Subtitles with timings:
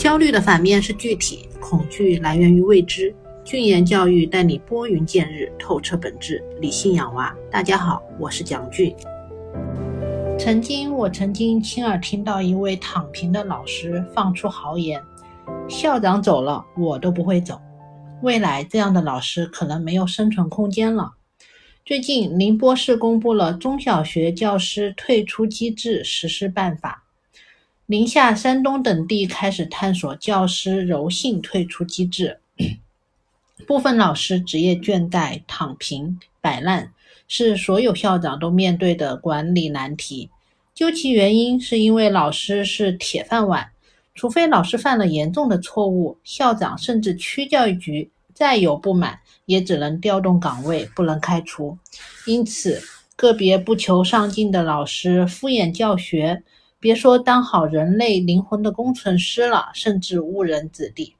[0.00, 3.14] 焦虑的反面是具体，恐惧来源于未知。
[3.44, 7.36] 俊言教育带你拨云见日，透彻本质，理性养娃。
[7.50, 8.96] 大家好，我是蒋俊。
[10.38, 14.98] 曾经，我曾经亲耳听到一位躺平的老师放出豪言
[15.68, 17.60] ：“校长走了，我都不会走。”
[18.24, 21.12] 未来这样的老师可能没有生存空间了。
[21.84, 27.04] 最近，宁波市公布了中小学教师退出机制实施办法，
[27.90, 32.38] 宁夏、山东等地开始探索教师柔性退出机制。
[33.66, 36.92] 部分老师职业倦怠、躺平、摆烂，
[37.26, 40.30] 是所有校长都面对的管理难题。
[40.72, 43.72] 究其原因，是因为老师是铁饭碗，
[44.14, 51.76] 除非老师犯了严重的错误，校长甚至区教育局再有不满，也只能调动岗位，不能开除。
[52.24, 52.80] 因此，
[53.16, 56.44] 个别不求上进的老师敷衍教学，
[56.80, 61.14] 别说当好人类灵魂的工程师了，甚至误人子弟。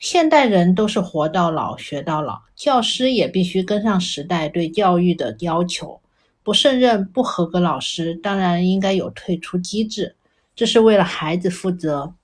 [0.00, 6.00] 现代人都是活到老学到老，教师也必须跟上时代对教育的要求。
[6.42, 10.16] 不胜任、不合格老师当然应该有退出机制，
[10.56, 12.14] 这是为了孩子负责，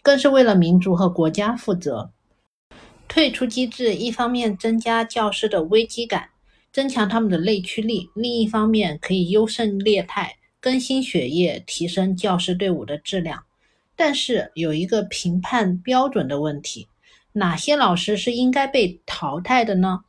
[0.00, 2.12] 更是为了民族和国家负责。
[3.08, 6.28] 退出机制一方面增加教师的危机感，
[6.72, 13.44] 增强他们的内驱力；另一方面可以优胜劣汰，更新血液，提升教师队伍的质量。
[13.94, 16.88] 但是有一个评判标准的问题。
[17.32, 20.00] 哪些老师是应该被淘汰的呢？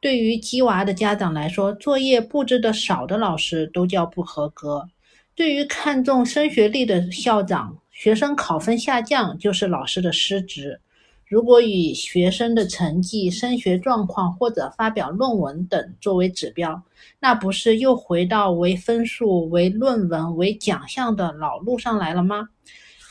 [0.00, 4.88] 对于鸡娃的家长来说，作业布置的少的老师都叫不合格；
[5.34, 10.80] 对于看重升学率的校长，学生考分下降就是老师的失职。
[11.28, 16.82] 如果以学生的成绩、升学状况或者发表论文等作为指标，
[17.20, 22.48] 那不是又回到为分数、为论文、为奖项的老路上来了吗？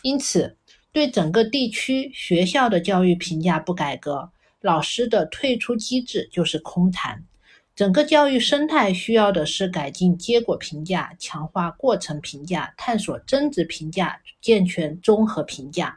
[0.02, 0.58] 因此。
[0.94, 7.24] 对整个地区学校的教育评价不改革，老师的退出机制就是空谈。
[7.76, 15.96] 整个教育生态需要的是改进结果评价，强化过程评价，探索增值评价，健全综合评价。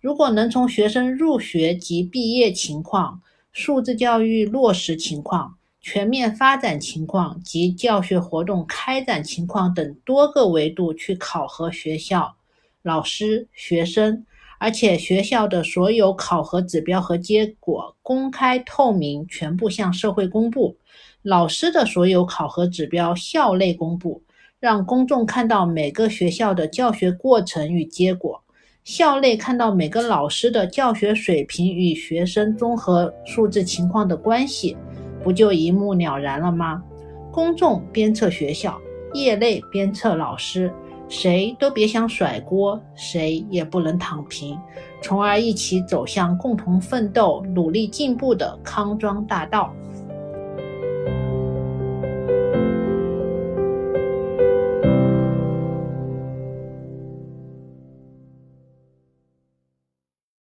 [0.00, 3.20] 如果能从学生入学及毕业情况、
[3.52, 12.36] 素质教育落实情况、全面发展情况及教学活动开展情况等多个维度去考核学校。
[12.82, 14.24] 老师、学生，
[14.60, 20.76] 而且学校的所有考核指标和结果公开透明，全部向社会公布；
[21.22, 24.22] 老师的所有考核指标校内公布，
[24.60, 28.44] 让公众看到每个学校的教学过程与结果；
[28.88, 34.74] 校内看到每个老师的教学水平与学生综合素质情况的关系，
[35.22, 36.82] 不就一目了然了吗？
[37.30, 38.80] 公众鞭策学校，
[39.12, 40.72] 业内鞭策老师。
[41.06, 44.58] 谁都别想甩锅，谁也不能躺平，
[45.02, 49.70] 从而一起走向共同奋斗、努力进步的康庄大道。